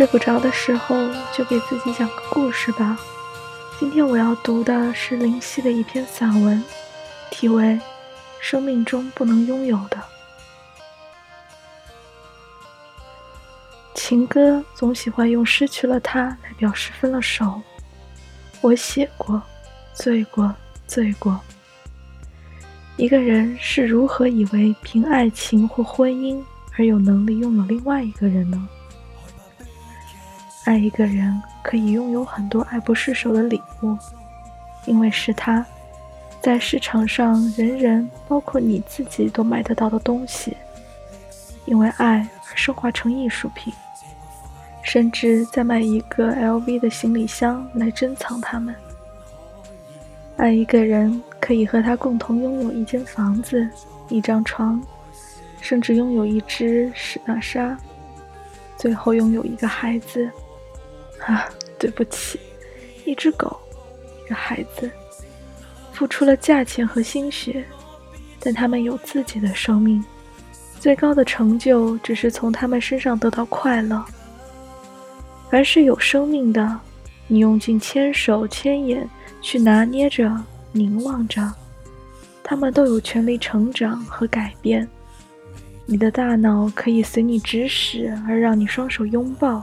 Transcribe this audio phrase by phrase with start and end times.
[0.00, 0.96] 睡不着的时候，
[1.30, 2.98] 就给自己讲个故事吧。
[3.78, 6.64] 今天我要读的是林夕的一篇散文，
[7.30, 7.64] 题为
[8.40, 9.98] 《生命中不能拥有的》。
[13.94, 17.60] 情歌总喜欢用失去了他来表示分了手。
[18.62, 19.42] 我写过，
[19.92, 20.54] 醉过，
[20.86, 21.38] 醉过。
[22.96, 26.42] 一个人是如何以为凭爱情或婚姻
[26.78, 28.66] 而有能力拥有另外一个人呢？
[30.70, 33.98] 爱一个人可以拥有很多爱不释手的礼物，
[34.84, 35.66] 因为是他，
[36.40, 40.56] 在市场上人人，包括你自己都买得到的东西，
[41.64, 43.74] 因为爱而升华成艺术品，
[44.80, 48.72] 甚至再买一个 LV 的行李箱来珍藏它们。
[50.36, 53.68] 爱一个人可以和他共同拥有一间房子、
[54.08, 54.80] 一张床，
[55.60, 57.76] 甚至拥有一只史纳莎，
[58.76, 60.30] 最后拥有一个孩子。
[61.30, 62.40] 啊，对不起，
[63.04, 63.56] 一只狗，
[64.24, 64.90] 一个孩子，
[65.92, 67.64] 付出了价钱和心血，
[68.40, 70.04] 但他们有自己的生命，
[70.80, 74.04] 最高的成就只是从他们身上得到快乐。
[75.48, 76.80] 凡是有生命的，
[77.28, 79.08] 你用尽千手千眼
[79.40, 80.36] 去拿捏着、
[80.72, 81.48] 凝望着，
[82.42, 84.88] 他们都有权利成长和改变。
[85.86, 89.62] 你的大脑可以随你指使而让你双手拥抱。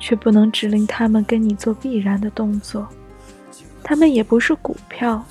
[0.00, 2.88] 却不能指令他们跟你做必然的动作，
[3.84, 5.24] 他们也不是股票，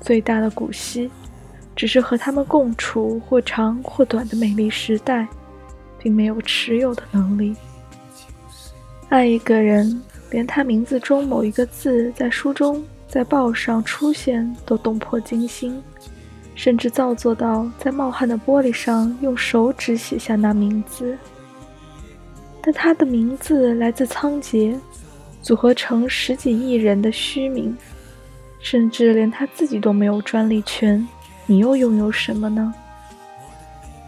[0.00, 1.10] 最大的股息，
[1.74, 5.26] 只是和他们共处或长或短的美丽时代，
[5.98, 7.54] 并没有持有的能力。
[9.08, 15.80] 爱一个人，连他名字中某一个字在书中、在报上出现都动魄惊心，
[16.56, 21.16] 甚至造作到在冒汗的玻璃上用手指写下那名字。
[22.66, 24.76] 但他的名字来自仓颉，
[25.40, 27.78] 组合成十几亿人的虚名，
[28.58, 31.06] 甚至连他自己都没有专利权。
[31.46, 32.74] 你又拥有什么呢？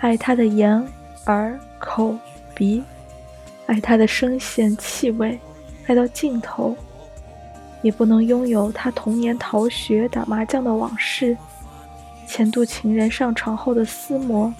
[0.00, 0.84] 爱他的眼、
[1.26, 2.16] 耳、口、
[2.52, 2.82] 鼻，
[3.66, 5.38] 爱他的声线、气味，
[5.86, 6.76] 爱到尽头，
[7.80, 11.36] 也不能拥有他童年逃学、打麻将的往事，
[12.26, 14.52] 前度情人上床后的撕磨。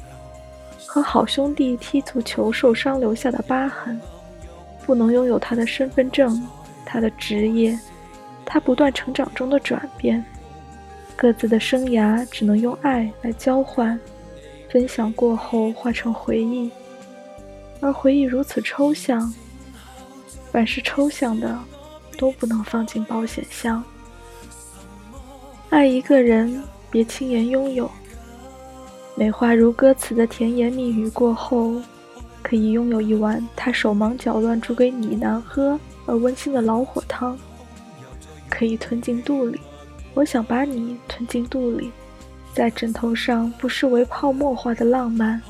[0.91, 4.01] 和好兄弟踢足球受伤留下的疤痕，
[4.87, 6.43] 不能拥有他的身份证，
[6.83, 7.79] 他的职业，
[8.47, 10.25] 他不断成长中的转变，
[11.15, 14.01] 各自的生涯只能用爱来交换，
[14.71, 16.71] 分享过后化成回忆，
[17.83, 19.31] 而回忆如此抽象，
[20.51, 21.55] 凡是抽象的
[22.17, 23.85] 都不能放进保险箱。
[25.69, 27.91] 爱一个人，别轻言拥有。
[29.19, 31.83] 美化如歌词的甜言蜜语过后，
[32.41, 37.37] 可以拥有一碗他手忙脚乱煮给你难喝而温馨的老火汤，
[38.49, 39.59] 可以吞进肚里。
[40.15, 41.91] 我想把你吞进肚里，
[42.55, 45.43] 在枕头上不失为泡沫化的浪漫。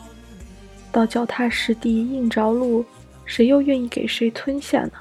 [0.90, 2.82] 到脚踏实地硬着陆，
[3.26, 4.92] 谁又愿意给谁吞下呢？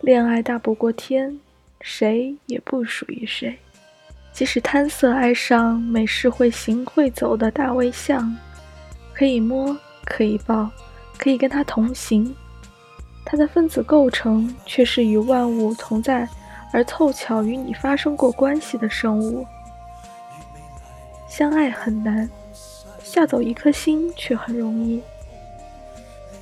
[0.00, 1.38] 恋爱大不过天，
[1.80, 3.56] 谁也不属于谁。
[4.34, 8.36] 即使贪色爱上美式会行会走的大卫像，
[9.12, 10.68] 可以摸，可以抱，
[11.16, 12.34] 可以跟他同行，
[13.24, 16.28] 他的分子构成却是与万物同在
[16.72, 19.46] 而凑巧与你发生过关系的生物。
[21.28, 22.28] 相爱很难，
[23.04, 25.00] 吓走一颗心却很容易。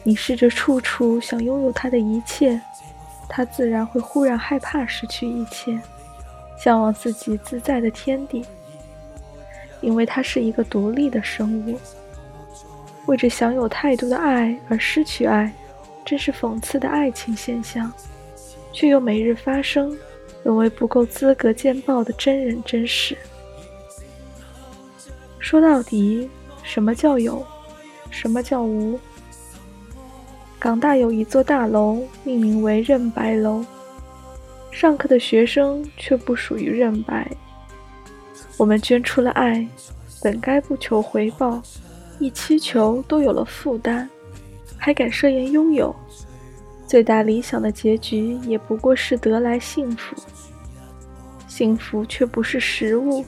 [0.03, 2.59] 你试着处处想拥有他的一切，
[3.29, 5.79] 他自然会忽然害怕失去一切。
[6.63, 8.45] 向往自己自在的天地，
[9.81, 11.77] 因为它是一个独立的生物。
[13.07, 15.53] 为着享有太多的爱而失去爱，
[16.05, 17.93] 真是讽刺的爱情现象，
[18.73, 19.99] 却又每日发生，
[20.45, 23.19] 沦为不够资格见报的真人真事。
[25.41, 26.31] 说到底，
[26.63, 27.45] 什么叫有？
[28.09, 29.01] 什么叫无？
[30.61, 33.65] 港大有一座大楼，命名为任白楼。
[34.73, 37.31] 上课的学生却不属于认白。
[38.57, 39.65] 我们捐出了爱，
[40.23, 41.63] 本该不求回报，
[42.19, 44.09] 一祈求都有了负担，
[44.77, 45.95] 还敢设言拥有？
[46.87, 50.17] 最大理想的结局也不过是得来幸福。
[51.47, 53.25] 幸福却不是实物，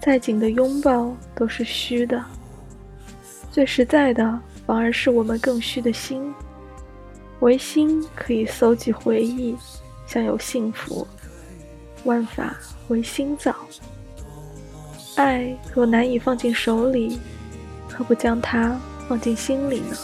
[0.00, 2.24] 再紧的拥抱都是虚的。
[3.50, 6.34] 最实在的，反而是我们更虚的心。
[7.40, 9.54] 唯心可以搜集回忆。
[10.08, 11.06] 享有幸福，
[12.04, 12.56] 万法
[12.88, 13.54] 唯心造。
[15.16, 17.18] 爱若难以放进手里，
[17.92, 19.96] 何不将它放进心里呢？